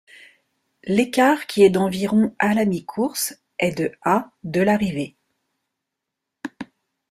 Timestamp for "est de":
3.59-3.91